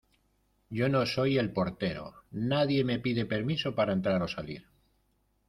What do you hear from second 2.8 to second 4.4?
me pide permiso para entrar o